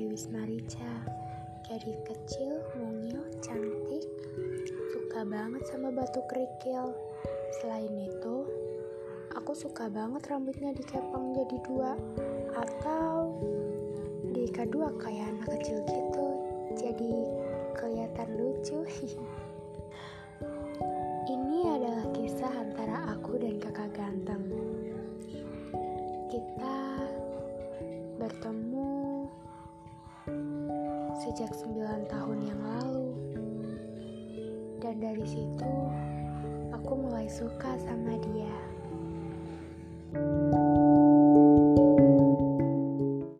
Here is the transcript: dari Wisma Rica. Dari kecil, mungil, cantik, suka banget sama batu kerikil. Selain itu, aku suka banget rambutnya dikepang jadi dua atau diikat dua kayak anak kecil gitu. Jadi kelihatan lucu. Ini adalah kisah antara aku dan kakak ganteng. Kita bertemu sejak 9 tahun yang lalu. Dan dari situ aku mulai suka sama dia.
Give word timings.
dari 0.00 0.16
Wisma 0.16 0.48
Rica. 0.48 1.04
Dari 1.68 1.92
kecil, 2.08 2.56
mungil, 2.72 3.20
cantik, 3.44 4.00
suka 4.96 5.28
banget 5.28 5.60
sama 5.68 5.92
batu 5.92 6.24
kerikil. 6.24 6.96
Selain 7.60 7.92
itu, 8.08 8.48
aku 9.36 9.52
suka 9.52 9.92
banget 9.92 10.24
rambutnya 10.32 10.72
dikepang 10.72 11.36
jadi 11.36 11.56
dua 11.68 12.00
atau 12.56 13.44
diikat 14.32 14.72
dua 14.72 14.88
kayak 15.04 15.36
anak 15.36 15.60
kecil 15.60 15.84
gitu. 15.84 16.26
Jadi 16.80 17.12
kelihatan 17.76 18.40
lucu. 18.40 18.80
Ini 21.36 21.76
adalah 21.76 22.08
kisah 22.16 22.52
antara 22.56 23.04
aku 23.04 23.36
dan 23.36 23.60
kakak 23.60 23.92
ganteng. 23.92 24.48
Kita 26.32 27.04
bertemu 28.16 28.79
sejak 31.20 31.52
9 31.52 32.08
tahun 32.08 32.38
yang 32.48 32.60
lalu. 32.64 33.12
Dan 34.80 35.04
dari 35.04 35.26
situ 35.28 35.74
aku 36.72 36.92
mulai 36.96 37.28
suka 37.28 37.76
sama 37.76 38.16
dia. 38.32 38.56